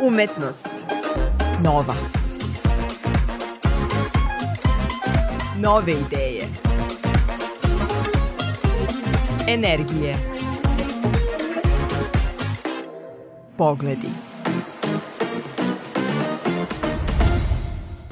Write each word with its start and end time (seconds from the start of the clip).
Umetnost. 0.00 0.68
Nova. 1.64 1.94
Nove 5.56 5.92
ideje. 5.92 6.42
Energije. 9.48 10.16
Pogledi. 13.56 14.28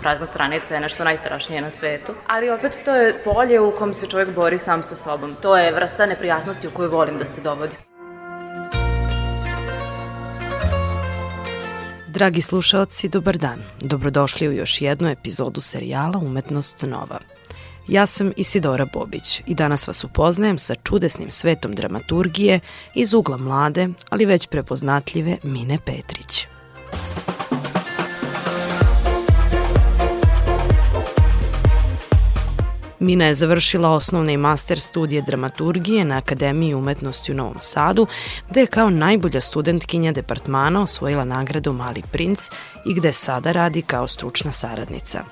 prazna 0.06 0.26
stranica 0.26 0.74
je 0.74 0.80
nešto 0.80 1.04
najstrašnije 1.04 1.60
na 1.62 1.70
svetu, 1.70 2.14
ali 2.26 2.50
opet 2.50 2.80
to 2.84 2.94
je 2.94 3.22
polje 3.24 3.60
u 3.60 3.72
kom 3.78 3.94
se 3.94 4.06
čovjek 4.06 4.34
bori 4.34 4.58
sam 4.58 4.82
sa 4.82 4.94
sobom. 4.96 5.34
To 5.42 5.56
je 5.56 5.72
vrsta 5.72 6.06
neprijatnosti 6.06 6.68
u 6.68 6.70
koju 6.70 6.90
volim 6.90 7.18
da 7.18 7.24
se 7.24 7.40
dovodi. 7.40 7.85
Dragi 12.16 12.42
slušaoci, 12.42 13.08
dobar 13.08 13.38
dan. 13.38 13.58
Dobrodošli 13.80 14.48
u 14.48 14.52
još 14.52 14.82
jednu 14.82 15.08
epizodu 15.08 15.60
serijala 15.60 16.18
Umetnost 16.18 16.82
Nova. 16.82 17.18
Ja 17.88 18.06
sam 18.06 18.32
Isidora 18.36 18.86
Bobić 18.92 19.42
i 19.46 19.54
danas 19.54 19.86
vas 19.86 20.04
upoznajem 20.04 20.58
sa 20.58 20.74
čudesnim 20.74 21.30
svetom 21.30 21.72
dramaturgije 21.72 22.60
iz 22.94 23.14
ugla 23.14 23.36
mlade, 23.36 23.88
ali 24.10 24.26
već 24.26 24.46
prepoznatljive 24.46 25.36
Mine 25.42 25.78
Petrić. 25.86 26.46
Mina 33.06 33.26
je 33.26 33.34
završila 33.34 33.90
osnovne 33.90 34.32
i 34.32 34.36
master 34.36 34.80
studije 34.80 35.22
dramaturgije 35.22 36.04
na 36.04 36.16
Akademiji 36.16 36.74
umetnosti 36.74 37.32
u 37.32 37.34
Novom 37.34 37.56
Sadu, 37.60 38.06
gde 38.50 38.60
je 38.60 38.66
kao 38.66 38.90
najbolja 38.90 39.40
studentkinja 39.40 40.12
departmana 40.12 40.82
osvojila 40.82 41.24
nagradu 41.24 41.72
Mali 41.72 42.02
princ 42.12 42.50
i 42.86 42.94
gde 42.94 43.12
sada 43.12 43.52
radi 43.52 43.82
kao 43.82 44.08
stručna 44.08 44.52
saradnica. 44.52 45.24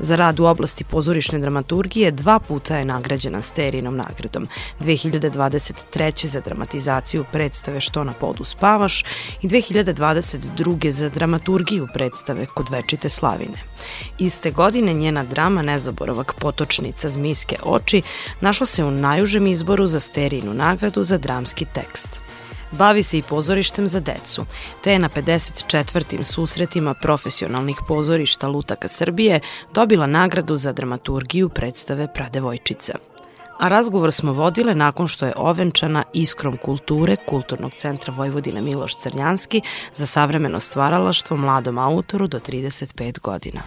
Za 0.00 0.16
rad 0.16 0.40
u 0.40 0.44
oblasti 0.44 0.84
pozorišne 0.84 1.38
dramaturgije 1.38 2.10
dva 2.10 2.38
puta 2.38 2.76
je 2.76 2.84
nagrađena 2.84 3.42
Sterinom 3.42 3.96
nagradom. 3.96 4.48
2023. 4.80 6.26
za 6.26 6.40
dramatizaciju 6.40 7.24
predstave 7.32 7.80
Što 7.80 8.04
na 8.04 8.12
podu 8.12 8.44
spavaš 8.44 9.04
i 9.42 9.48
2022. 9.48 10.90
za 10.90 11.08
dramaturgiju 11.08 11.88
predstave 11.94 12.46
Kod 12.46 12.68
večite 12.70 13.08
slavine. 13.08 13.58
Iste 14.18 14.50
godine 14.50 14.92
njena 14.92 15.24
drama 15.24 15.62
Nezaboravak 15.62 16.34
potočnica 16.40 17.10
Zmijske 17.10 17.56
oči 17.62 18.02
našla 18.40 18.66
se 18.66 18.84
u 18.84 18.90
najužem 18.90 19.46
izboru 19.46 19.86
za 19.86 20.00
Sterinu 20.00 20.54
nagradu 20.54 21.04
za 21.04 21.18
dramski 21.18 21.64
tekst. 21.74 22.27
Bavi 22.70 23.02
se 23.02 23.18
i 23.18 23.22
pozorištem 23.22 23.88
za 23.88 24.00
decu, 24.00 24.44
te 24.84 24.92
je 24.92 24.98
na 24.98 25.08
54. 25.08 26.24
susretima 26.24 26.94
profesionalnih 26.94 27.76
pozorišta 27.88 28.48
Lutaka 28.48 28.88
Srbije 28.88 29.40
dobila 29.74 30.06
nagradu 30.06 30.56
za 30.56 30.72
dramaturgiju 30.72 31.48
predstave 31.48 32.12
Pradevojčica 32.14 32.98
a 33.58 33.68
razgovor 33.68 34.12
smo 34.12 34.32
vodile 34.32 34.74
nakon 34.74 35.08
što 35.08 35.26
je 35.26 35.32
ovenčana 35.36 36.04
iskrom 36.12 36.56
kulture 36.56 37.16
Kulturnog 37.16 37.72
centra 37.74 38.14
Vojvodine 38.16 38.60
Miloš 38.60 38.96
Crnjanski 38.98 39.62
za 39.94 40.06
savremeno 40.06 40.60
stvaralaštvo 40.60 41.36
mladom 41.36 41.78
autoru 41.78 42.26
do 42.26 42.38
35 42.38 43.20
godina. 43.20 43.60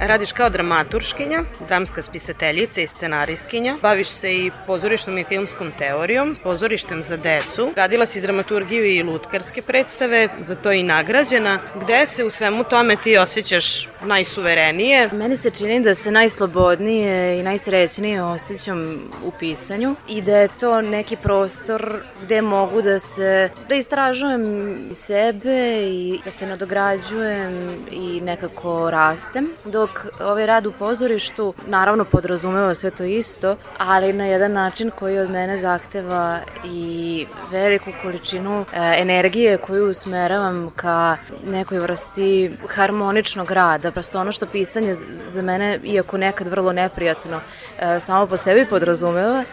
Radiš 0.00 0.32
kao 0.32 0.50
dramaturškinja, 0.50 1.44
dramska 1.68 2.02
spisateljica 2.02 2.80
i 2.80 2.86
scenarijskinja. 2.86 3.76
Baviš 3.82 4.08
se 4.08 4.34
i 4.34 4.50
pozorišnom 4.66 5.18
i 5.18 5.24
filmskom 5.24 5.72
teorijom, 5.78 6.36
pozorištem 6.42 7.02
za 7.02 7.16
decu. 7.16 7.72
Radila 7.76 8.06
si 8.06 8.20
dramaturgiju 8.20 8.84
i 8.84 9.02
lutkarske 9.02 9.62
predstave, 9.62 10.28
za 10.40 10.54
to 10.54 10.72
i 10.72 10.82
nagrađena. 10.82 11.58
Gde 11.80 12.06
se 12.06 12.24
u 12.24 12.30
svemu 12.30 12.64
tome 12.64 12.96
ti 12.96 13.18
osjećaš 13.18 13.88
najsuverenije? 14.04 15.10
Meni 15.12 15.36
se 15.36 15.50
čini 15.50 15.80
da 15.80 15.94
se 15.94 16.10
najslobodnije 16.10 17.38
i 17.38 17.42
najsrećnije 17.42 18.22
osjećam 18.22 19.10
u 19.24 19.32
pisanju 19.38 19.96
i 20.08 20.22
da 20.22 20.36
je 20.36 20.48
to 20.60 20.80
neki 20.80 21.16
prostor 21.16 22.02
gde 22.22 22.42
mogu 22.42 22.82
da 22.82 22.98
se, 22.98 23.50
da 23.68 23.74
istražujem 23.74 24.74
sebe 24.92 25.82
i 25.82 26.20
da 26.24 26.30
se 26.30 26.46
nadograđujem 26.46 27.84
i 27.90 28.20
nekako 28.20 28.90
rastem. 28.90 29.50
Dok 29.64 29.87
dok 29.88 30.20
ovaj 30.20 30.46
rad 30.46 30.66
u 30.66 30.72
pozorištu 30.72 31.54
naravno 31.66 32.04
podrazumeva 32.04 32.74
sve 32.74 32.90
to 32.90 33.04
isto, 33.04 33.56
ali 33.78 34.12
na 34.12 34.26
jedan 34.26 34.52
način 34.52 34.90
koji 34.90 35.18
od 35.18 35.30
mene 35.30 35.58
zahteva 35.58 36.40
i 36.64 37.26
veliku 37.50 37.90
količinu 38.02 38.60
e, 38.60 38.94
energije 38.98 39.56
koju 39.58 39.90
usmeravam 39.90 40.70
ka 40.76 41.16
nekoj 41.46 41.78
vrsti 41.78 42.56
harmoničnog 42.68 43.50
rada. 43.50 43.90
Prosto 43.90 44.20
ono 44.20 44.32
što 44.32 44.46
pisanje 44.46 44.94
za 45.28 45.42
mene, 45.42 45.80
iako 45.84 46.18
nekad 46.18 46.48
vrlo 46.48 46.72
neprijatno, 46.72 47.40
e, 47.78 48.00
samo 48.00 48.26
po 48.26 48.36
sebi 48.36 48.66
podrazumeva, 48.66 49.44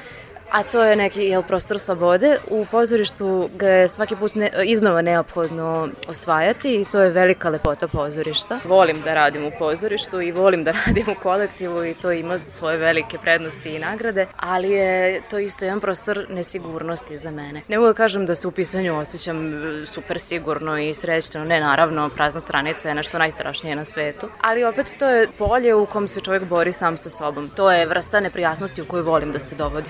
a 0.55 0.63
to 0.63 0.83
je 0.83 0.95
neki 0.95 1.21
jel, 1.21 1.43
prostor 1.43 1.79
slobode. 1.79 2.37
U 2.49 2.65
pozorištu 2.71 3.49
ga 3.55 3.67
je 3.67 3.89
svaki 3.89 4.15
put 4.15 4.35
ne, 4.35 4.51
iznova 4.65 5.01
neophodno 5.01 5.89
osvajati 6.07 6.75
i 6.81 6.85
to 6.85 7.01
je 7.01 7.09
velika 7.09 7.49
lepota 7.49 7.87
pozorišta. 7.87 8.59
Volim 8.65 9.01
da 9.01 9.13
radim 9.13 9.45
u 9.45 9.51
pozorištu 9.59 10.21
i 10.21 10.31
volim 10.31 10.63
da 10.63 10.71
radim 10.85 11.05
u 11.11 11.21
kolektivu 11.23 11.85
i 11.85 11.93
to 11.93 12.11
ima 12.11 12.37
svoje 12.37 12.77
velike 12.77 13.17
prednosti 13.17 13.69
i 13.69 13.79
nagrade, 13.79 14.27
ali 14.37 14.71
je 14.71 15.21
to 15.29 15.39
isto 15.39 15.65
jedan 15.65 15.79
prostor 15.79 16.25
nesigurnosti 16.29 17.17
za 17.17 17.31
mene. 17.31 17.61
Ne 17.67 17.77
mogu 17.77 17.87
da 17.87 17.93
kažem 17.93 18.25
da 18.25 18.35
se 18.35 18.47
u 18.47 18.51
pisanju 18.51 18.99
osjećam 18.99 19.53
e, 19.53 19.85
super 19.85 20.19
sigurno 20.19 20.77
i 20.77 20.93
srećno, 20.93 21.45
ne 21.45 21.59
naravno, 21.59 22.09
prazna 22.09 22.41
stranica 22.41 22.89
je 22.89 22.95
nešto 22.95 23.17
najstrašnije 23.17 23.75
na 23.75 23.85
svetu, 23.85 24.29
ali 24.41 24.63
opet 24.63 24.95
to 24.99 25.09
je 25.09 25.27
polje 25.37 25.75
u 25.75 25.85
kom 25.85 26.07
se 26.07 26.21
čovjek 26.21 26.43
bori 26.43 26.71
sam 26.71 26.97
sa 26.97 27.09
sobom. 27.09 27.49
To 27.55 27.71
je 27.71 27.85
vrsta 27.85 28.19
neprijatnosti 28.19 28.81
u 28.81 28.85
koju 28.85 29.03
volim 29.03 29.31
da 29.31 29.39
se 29.39 29.55
dovodi. 29.55 29.89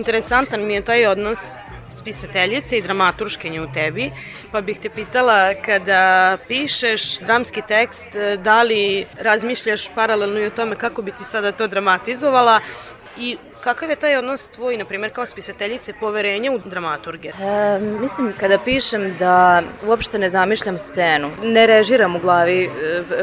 Interesantan 0.00 0.66
mi 0.66 0.74
je 0.74 0.84
taj 0.84 1.06
odnos 1.06 1.40
spisateljice 1.90 2.78
i 2.78 2.82
dramaturškenje 2.82 3.60
u 3.60 3.66
tebi, 3.74 4.10
pa 4.52 4.60
bih 4.60 4.78
te 4.78 4.88
pitala 4.90 5.54
kada 5.64 6.38
pišeš 6.48 7.18
dramski 7.18 7.62
tekst, 7.68 8.16
da 8.38 8.62
li 8.62 9.06
razmišljaš 9.18 9.88
paralelno 9.94 10.40
i 10.40 10.46
o 10.46 10.56
tome 10.56 10.76
kako 10.76 11.02
bi 11.02 11.12
ti 11.12 11.24
sada 11.24 11.52
to 11.52 11.66
dramatizovala 11.66 12.60
i 13.18 13.36
Kakav 13.64 13.90
je 13.90 13.96
taj 13.96 14.16
odnos 14.16 14.48
tvoj, 14.48 14.76
na 14.76 14.84
primjer, 14.84 15.12
kao 15.12 15.26
spisateljice, 15.26 15.92
poverenja 15.92 16.52
u 16.52 16.58
dramaturge? 16.58 17.28
E, 17.28 17.78
mislim, 17.78 18.32
kada 18.40 18.58
pišem 18.58 19.16
da 19.18 19.62
uopšte 19.86 20.18
ne 20.18 20.28
zamišljam 20.28 20.78
scenu, 20.78 21.30
ne 21.42 21.66
režiram 21.66 22.16
u 22.16 22.18
glavi 22.18 22.64
e, 22.64 22.70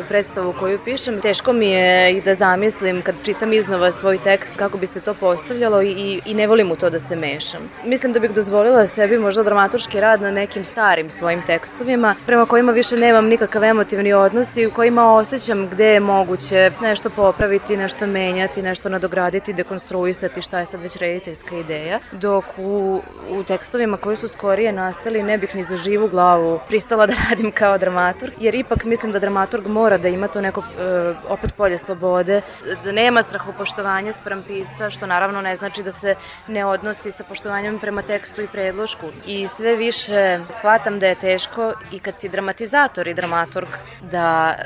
predstavu 0.08 0.54
koju 0.60 0.80
pišem, 0.86 1.20
teško 1.20 1.54
mi 1.54 1.68
je 1.68 2.18
i 2.18 2.22
da 2.22 2.36
zamislim 2.36 3.02
kad 3.02 3.16
čitam 3.24 3.54
iznova 3.54 3.92
svoj 3.92 4.18
tekst 4.18 4.54
kako 4.56 4.78
bi 4.78 4.88
se 4.88 5.02
to 5.02 5.14
postavljalo 5.14 5.82
i, 5.82 6.22
i 6.26 6.34
ne 6.34 6.48
volim 6.48 6.72
u 6.72 6.76
to 6.76 6.90
da 6.90 7.00
se 7.00 7.16
mešam. 7.16 7.62
Mislim 7.86 8.14
da 8.14 8.20
bih 8.20 8.32
dozvolila 8.32 8.86
sebi 8.88 9.18
možda 9.18 9.44
dramaturški 9.44 10.00
rad 10.00 10.22
na 10.22 10.32
nekim 10.32 10.66
starim 10.66 11.10
svojim 11.10 11.42
tekstovima, 11.42 12.16
prema 12.26 12.46
kojima 12.46 12.72
više 12.72 12.98
nemam 12.98 13.26
nikakav 13.26 13.64
emotivni 13.64 14.14
odnos 14.14 14.58
i 14.58 14.66
u 14.68 14.72
kojima 14.72 15.16
osjećam 15.16 15.68
gde 15.70 15.86
je 15.86 16.00
moguće 16.00 16.72
nešto 16.82 17.10
popraviti, 17.10 17.78
nešto 17.78 18.08
menjati, 18.08 18.62
nešto 18.62 18.90
nadograditi, 18.90 19.54
dekonstruisati 19.54 20.27
definisati 20.28 20.42
šta 20.42 20.60
je 20.60 20.66
sad 20.66 20.82
već 20.82 20.96
rediteljska 20.96 21.56
ideja, 21.56 22.00
dok 22.12 22.46
u, 22.58 23.02
u 23.30 23.44
tekstovima 23.44 23.98
koji 23.98 24.18
su 24.18 24.28
skorije 24.28 24.72
nastali 24.72 25.24
ne 25.24 25.38
bih 25.38 25.56
ni 25.56 25.64
za 25.64 25.76
živu 25.76 26.08
glavu 26.08 26.60
pristala 26.68 27.08
da 27.08 27.14
radim 27.30 27.52
kao 27.52 27.78
dramaturg, 27.78 28.34
jer 28.40 28.56
ipak 28.56 28.86
mislim 28.86 29.12
da 29.12 29.20
dramaturg 29.20 29.68
mora 29.68 29.98
da 29.98 30.08
ima 30.08 30.28
to 30.28 30.42
neko 30.42 30.62
e, 30.62 31.14
opet 31.30 31.54
polje 31.58 31.78
slobode, 31.78 32.42
da 32.84 32.92
nema 32.92 33.24
strahopoštovanja 33.24 34.12
sprem 34.12 34.44
pisca, 34.48 34.90
što 34.90 35.08
naravno 35.08 35.42
ne 35.42 35.56
znači 35.56 35.84
da 35.84 35.92
se 35.92 36.16
ne 36.48 36.66
odnosi 36.66 37.12
sa 37.12 37.24
poštovanjem 37.24 37.80
prema 37.80 38.02
tekstu 38.02 38.42
i 38.42 38.48
predlošku. 38.48 39.08
I 39.26 39.48
sve 39.48 39.76
više 39.76 40.40
shvatam 40.50 41.00
da 41.00 41.08
je 41.08 41.16
teško 41.16 41.74
i 41.92 42.00
kad 42.00 42.20
si 42.20 42.30
dramatizator 42.30 43.08
i 43.08 43.14
dramaturg 43.14 43.70
da 44.02 44.56
e, 44.56 44.64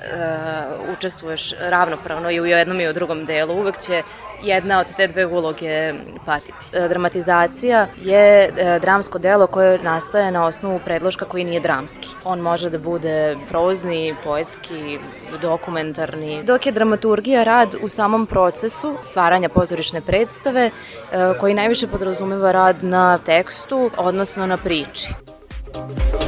učestvuješ 0.97 1.53
ravnopravno 1.59 2.31
i 2.31 2.41
u 2.41 2.45
jednom 2.45 2.80
i 2.80 2.88
u 2.88 2.94
drugom 2.94 3.25
delu. 3.25 3.53
Uvek 3.53 3.77
će 3.77 4.03
jedna 4.43 4.79
od 4.79 4.95
te 4.95 5.07
dve 5.07 5.25
uloge 5.25 5.93
patiti. 6.25 6.65
E, 6.73 6.88
dramatizacija 6.88 7.88
je 8.03 8.43
e, 8.43 8.79
dramsko 8.79 9.19
delo 9.19 9.47
koje 9.47 9.79
nastaje 9.83 10.31
na 10.31 10.45
osnovu 10.45 10.79
predloška 10.85 11.25
koji 11.25 11.43
nije 11.43 11.59
dramski. 11.59 12.07
On 12.23 12.39
može 12.39 12.69
da 12.69 12.77
bude 12.77 13.38
prozni, 13.49 14.15
poetski, 14.23 14.99
dokumentarni, 15.41 16.43
dok 16.43 16.65
je 16.65 16.71
dramaturgija 16.71 17.43
rad 17.43 17.75
u 17.81 17.88
samom 17.88 18.25
procesu 18.25 18.95
stvaranja 19.01 19.49
pozorišne 19.49 20.01
predstave 20.01 20.65
e, 20.65 20.71
koji 21.39 21.53
najviše 21.53 21.88
podrazumeva 21.88 22.51
rad 22.51 22.83
na 22.83 23.17
tekstu, 23.17 23.91
odnosno 23.97 24.47
na 24.47 24.57
priči. 24.57 25.13
Thank 25.73 26.13
you 26.13 26.20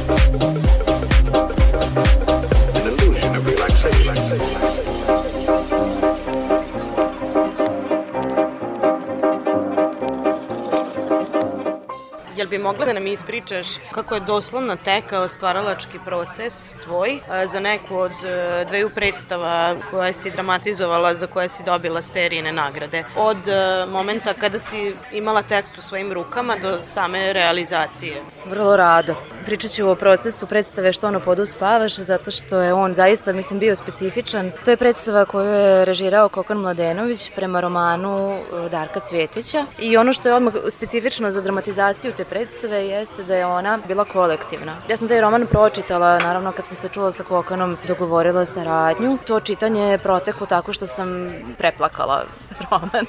bi 12.54 12.58
mogla 12.58 12.84
da 12.84 12.92
nam 12.92 13.06
ispričaš 13.06 13.66
kako 13.90 14.14
je 14.14 14.20
doslovno 14.20 14.76
tekao 14.76 15.28
stvaralački 15.28 15.98
proces 16.04 16.74
tvoj 16.84 17.20
za 17.46 17.60
neku 17.60 17.96
od 17.96 18.12
e, 18.24 18.64
dveju 18.68 18.90
predstava 18.90 19.76
koje 19.90 20.12
si 20.12 20.30
dramatizovala, 20.30 21.14
za 21.14 21.26
koje 21.26 21.48
si 21.48 21.64
dobila 21.64 22.02
sterijene 22.02 22.52
nagrade? 22.52 23.04
Od 23.16 23.48
e, 23.48 23.86
momenta 23.86 24.34
kada 24.34 24.58
si 24.58 24.94
imala 25.12 25.42
tekst 25.42 25.78
u 25.78 25.82
svojim 25.82 26.12
rukama 26.12 26.56
do 26.62 26.82
same 26.82 27.32
realizacije? 27.32 28.22
Vrlo 28.46 28.76
rado. 28.76 29.14
Pričat 29.44 29.70
ću 29.70 29.88
o 29.88 29.94
procesu 29.94 30.46
predstave 30.46 30.92
Što 30.92 31.08
ono 31.08 31.20
podu 31.20 31.46
spavaš, 31.46 31.96
zato 31.96 32.30
što 32.30 32.58
je 32.58 32.72
on 32.74 32.94
zaista, 32.94 33.32
mislim, 33.32 33.60
bio 33.60 33.76
specifičan. 33.76 34.50
To 34.64 34.70
je 34.70 34.76
predstava 34.76 35.24
koju 35.24 35.50
je 35.50 35.84
režirao 35.84 36.28
Kokan 36.28 36.58
Mladenović 36.58 37.30
prema 37.36 37.60
romanu 37.60 38.32
e, 38.32 38.68
Darka 38.68 39.00
Cvjetića 39.00 39.66
i 39.78 39.96
ono 39.96 40.12
što 40.12 40.28
je 40.28 40.34
odmah 40.34 40.54
specifično 40.70 41.30
za 41.30 41.40
dramatizaciju 41.40 42.12
te 42.16 42.24
predstave 42.24 42.43
jeste 42.72 43.24
da 43.24 43.34
je 43.34 43.46
ona 43.46 43.78
bila 43.88 44.04
kolektivna. 44.04 44.76
Ja 44.88 44.96
sam 44.96 45.08
taj 45.08 45.20
roman 45.20 45.46
pročitala, 45.46 46.18
naravno 46.18 46.52
kad 46.52 46.66
sam 46.66 46.76
se 46.76 46.88
čula 46.88 47.12
sa 47.12 47.24
Kokanom, 47.24 47.76
dogovorila 47.86 48.44
saradnju. 48.44 49.18
To 49.26 49.40
čitanje 49.40 49.82
je 49.82 49.98
proteklo 49.98 50.46
tako 50.46 50.72
što 50.72 50.86
sam 50.86 51.32
preplakala 51.58 52.24
roman. 52.70 53.06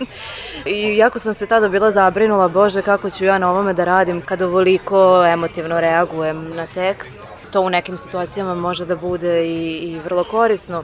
I 0.66 0.98
jako 0.98 1.20
sam 1.20 1.34
se 1.34 1.46
tada 1.46 1.70
bila 1.70 1.92
zabrinula, 1.92 2.48
bože, 2.48 2.82
kako 2.82 3.10
ću 3.10 3.26
ja 3.26 3.38
na 3.38 3.52
ovome 3.52 3.74
da 3.74 3.86
radim 3.86 4.22
kad 4.22 4.42
ovoliko 4.42 5.26
emotivno 5.26 5.82
reagujem 5.82 6.56
na 6.56 6.68
tekst. 6.68 7.34
To 7.52 7.62
u 7.62 7.70
nekim 7.70 7.98
situacijama 7.98 8.56
može 8.56 8.86
da 8.86 8.96
bude 8.96 9.46
i, 9.48 9.78
i 9.78 10.00
vrlo 10.00 10.24
korisno. 10.24 10.84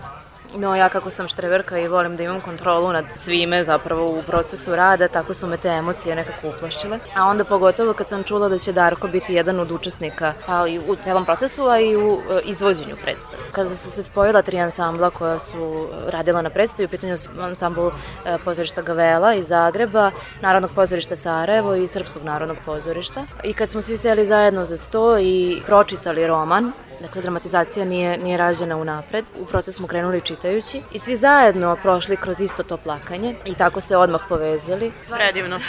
No 0.55 0.75
ja 0.75 0.89
kako 0.89 1.09
sam 1.09 1.27
štreverka 1.27 1.79
i 1.79 1.87
volim 1.87 2.17
da 2.17 2.23
imam 2.23 2.41
kontrolu 2.41 2.91
nad 2.91 3.05
svime 3.15 3.63
zapravo 3.63 4.19
u 4.19 4.23
procesu 4.23 4.75
rada, 4.75 5.07
tako 5.07 5.33
su 5.33 5.47
me 5.47 5.57
te 5.57 5.69
emocije 5.69 6.15
nekako 6.15 6.49
uplašile. 6.49 6.99
A 7.15 7.25
onda 7.25 7.43
pogotovo 7.43 7.93
kad 7.93 8.09
sam 8.09 8.23
čula 8.23 8.49
da 8.49 8.57
će 8.57 8.71
Darko 8.71 9.07
biti 9.07 9.33
jedan 9.33 9.59
od 9.59 9.71
učesnika, 9.71 10.33
pa 10.47 10.67
i 10.67 10.79
u 10.79 10.95
celom 10.95 11.25
procesu, 11.25 11.65
a 11.65 11.79
i 11.79 11.95
u 11.95 12.19
e, 12.29 12.41
izvođenju 12.43 12.95
predstave. 13.03 13.43
Kada 13.51 13.75
su 13.75 13.91
se 13.91 14.03
spojila 14.03 14.41
tri 14.41 14.59
ansambla 14.59 15.09
koja 15.09 15.39
su 15.39 15.87
radila 16.07 16.41
na 16.41 16.49
predstavi, 16.49 16.85
u 16.85 16.89
pitanju 16.89 17.17
su 17.17 17.29
ansambl 17.41 17.87
e, 17.87 17.91
pozorišta 18.45 18.81
Gavela 18.81 19.33
iz 19.33 19.47
Zagreba, 19.47 20.11
Narodnog 20.41 20.71
pozorišta 20.75 21.15
Sarajevo 21.15 21.75
i 21.75 21.87
Srpskog 21.87 22.23
narodnog 22.23 22.57
pozorišta. 22.65 23.25
I 23.43 23.53
kad 23.53 23.69
smo 23.69 23.81
svi 23.81 23.97
seli 23.97 24.25
zajedno 24.25 24.65
za 24.65 24.77
sto 24.77 25.19
i 25.19 25.61
pročitali 25.65 26.27
roman, 26.27 26.71
Dakle, 27.01 27.21
dramatizacija 27.21 27.85
nije, 27.85 28.17
nije 28.17 28.37
rađena 28.37 28.77
unapred. 28.77 29.25
U 29.39 29.45
proces 29.45 29.75
smo 29.75 29.87
krenuli 29.87 30.21
čitajući 30.21 30.81
i 30.91 30.99
svi 30.99 31.15
zajedno 31.15 31.77
prošli 31.81 32.17
kroz 32.17 32.41
isto 32.41 32.63
to 32.63 32.77
plakanje 32.77 33.35
i 33.45 33.53
tako 33.53 33.79
se 33.79 33.97
odmah 33.97 34.21
povezali. 34.29 34.91
Predivno. 35.09 35.59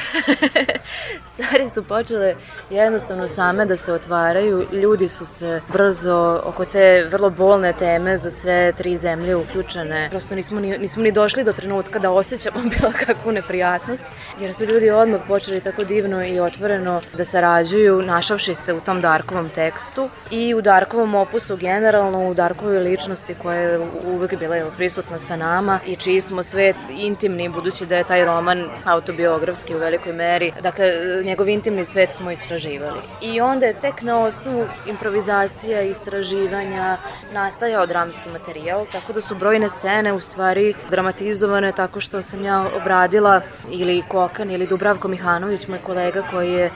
Stvari 1.33 1.69
su 1.69 1.85
počele 1.85 2.35
jednostavno 2.71 3.27
same 3.27 3.67
da 3.67 3.77
se 3.77 3.93
otvaraju. 3.93 4.67
Ljudi 4.73 5.09
su 5.09 5.27
se 5.27 5.61
brzo 5.73 6.41
oko 6.45 6.65
te 6.65 7.09
vrlo 7.11 7.31
bolne 7.31 7.73
teme 7.73 8.17
za 8.17 8.31
sve 8.31 8.73
tri 8.73 8.97
zemlje 8.97 9.37
uključene. 9.37 10.11
Prosto 10.11 10.35
nismo 10.35 10.61
ni, 10.61 10.79
nismo 10.79 11.03
ni 11.03 11.13
došli 11.13 11.45
do 11.45 11.53
trenutka 11.53 11.99
da 11.99 12.11
osjećamo 12.11 12.61
bilo 12.79 12.93
kakvu 13.07 13.33
neprijatnost, 13.33 14.07
jer 14.41 14.55
su 14.55 14.65
ljudi 14.65 14.91
odmah 14.91 15.21
počeli 15.29 15.61
tako 15.61 15.85
divno 15.85 16.27
i 16.27 16.41
otvoreno 16.41 17.01
da 17.17 17.25
sarađuju, 17.25 18.03
našavši 18.03 18.55
se 18.55 18.73
u 18.73 18.81
tom 18.81 19.01
Darkovom 19.01 19.49
tekstu 19.49 20.09
i 20.31 20.55
u 20.55 20.63
Darkovom 20.63 21.15
opusu 21.23 21.57
generalno 21.57 22.31
u 22.31 22.35
Darkovoj 22.35 22.79
ličnosti 22.79 23.35
koja 23.35 23.59
je 23.59 23.81
uvek 24.07 24.39
bila 24.39 24.57
je 24.57 24.65
prisutna 24.77 25.19
sa 25.19 25.37
nama 25.37 25.79
i 25.87 25.97
čiji 25.97 26.21
smo 26.21 26.43
sve 26.43 26.75
intimni, 26.91 27.49
budući 27.49 27.87
da 27.87 27.97
je 27.97 28.05
taj 28.05 28.25
roman 28.25 28.65
autobiografski 28.85 29.75
u 29.75 29.79
velikoj 29.79 30.13
meri. 30.13 30.53
Dakle, 30.63 30.87
njegov 31.25 31.49
intimni 31.49 31.85
svet 31.85 32.13
smo 32.13 32.31
istraživali. 32.31 33.01
I 33.21 33.41
onda 33.41 33.67
je 33.67 33.81
tek 33.81 34.03
na 34.03 34.21
osnovu 34.21 34.67
improvizacija, 34.87 35.83
istraživanja 35.83 36.97
nastajao 37.33 37.87
dramski 37.87 38.29
materijal, 38.29 38.87
tako 38.93 39.13
da 39.13 39.21
su 39.21 39.35
brojne 39.35 39.69
scene 39.69 40.13
u 40.13 40.21
stvari 40.21 40.75
dramatizovane 40.91 41.73
tako 41.73 42.01
što 42.01 42.23
sam 42.23 42.45
ja 42.45 42.67
obradila 42.81 43.41
ili 43.71 44.03
Kokan 44.09 44.51
ili 44.51 44.67
Dubravko 44.67 45.09
Mihanović, 45.09 45.69
moj 45.69 45.79
kolega 45.79 46.23
koji 46.31 46.53
je 46.53 46.67
e, 46.67 46.71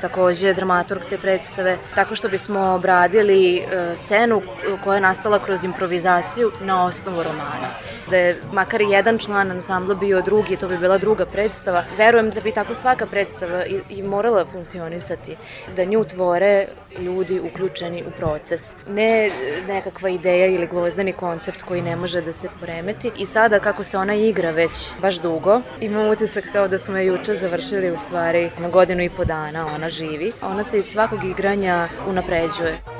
takođe 0.00 0.54
dramaturg 0.54 1.02
te 1.08 1.18
predstave, 1.18 1.78
tako 1.94 2.14
što 2.14 2.28
bismo 2.28 2.60
obradili 2.60 3.56
e, 3.56 3.64
scenu 3.96 4.42
koja 4.84 4.94
je 4.94 5.00
nastala 5.00 5.38
kroz 5.38 5.64
improvizaciju 5.64 6.52
na 6.60 6.84
osnovu 6.84 7.22
romana. 7.22 7.70
Da 8.10 8.16
je 8.16 8.36
makar 8.52 8.80
jedan 8.80 9.18
član 9.18 9.50
ansambla 9.50 9.94
bio 9.94 10.22
drugi, 10.22 10.56
to 10.56 10.68
bi 10.68 10.78
bila 10.78 10.98
druga 10.98 11.26
predstava. 11.26 11.84
Verujem 11.98 12.30
da 12.30 12.40
bi 12.40 12.52
tako 12.52 12.74
svaka 12.74 13.06
predstava 13.06 13.66
i, 13.66 13.80
i 13.88 14.02
morala 14.02 14.46
funkcionisati, 14.52 15.36
da 15.76 15.84
nju 15.84 16.04
tvore 16.04 16.66
ljudi 16.98 17.40
uključeni 17.40 18.02
u 18.02 18.10
proces. 18.10 18.74
Ne 18.88 19.30
nekakva 19.68 20.08
ideja 20.08 20.46
ili 20.46 20.66
gvozdani 20.66 21.12
koncept 21.12 21.62
koji 21.62 21.82
ne 21.82 21.96
može 21.96 22.20
da 22.20 22.32
se 22.32 22.48
poremeti. 22.60 23.10
I 23.16 23.26
sada 23.26 23.60
kako 23.60 23.84
se 23.84 23.98
ona 23.98 24.14
igra 24.14 24.50
već 24.50 24.90
baš 25.00 25.20
dugo, 25.20 25.60
imam 25.80 26.10
utisak 26.10 26.44
kao 26.52 26.68
da 26.68 26.78
smo 26.78 26.96
je 26.96 27.06
juče 27.06 27.34
završili 27.34 27.90
u 27.90 27.96
stvari 27.96 28.50
na 28.58 28.68
godinu 28.68 29.02
i 29.02 29.10
po 29.10 29.24
dana, 29.24 29.66
ona 29.74 29.88
živi. 29.88 30.32
Ona 30.42 30.64
se 30.64 30.78
iz 30.78 30.84
svakog 30.84 31.24
igranja 31.24 31.88
unapređuje. 32.08 32.99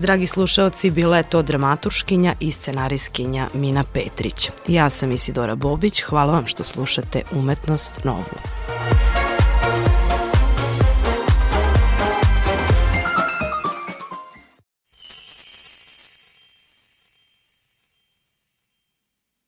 Dragi 0.00 0.26
slušaoci, 0.26 0.90
bila 0.90 1.16
je 1.16 1.22
to 1.22 1.42
dramaturškinja 1.42 2.34
i 2.40 2.52
scenariskinja 2.52 3.48
Mina 3.54 3.84
Petrić. 3.92 4.50
Ja 4.68 4.90
sam 4.90 5.12
Isidora 5.12 5.54
Bobić, 5.54 6.02
hvala 6.02 6.32
vam 6.32 6.46
što 6.46 6.64
slušate 6.64 7.22
Umetnost 7.32 8.04
Novu. 8.04 8.79